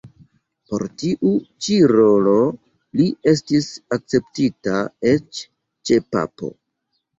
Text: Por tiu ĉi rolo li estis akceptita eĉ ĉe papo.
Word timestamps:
Por 0.69 0.83
tiu 1.01 1.33
ĉi 1.65 1.75
rolo 1.91 2.33
li 3.01 3.07
estis 3.33 3.69
akceptita 3.99 4.81
eĉ 5.15 5.45
ĉe 5.93 6.03
papo. 6.17 6.53